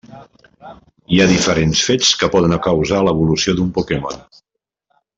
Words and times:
Hi 1.17 1.21
ha 1.21 1.27
diferents 1.33 1.83
fets 1.89 2.11
que 2.23 2.31
poden 2.37 2.57
causar 2.71 3.05
l'evolució 3.09 3.57
d'un 3.61 3.73
Pokémon. 3.81 4.29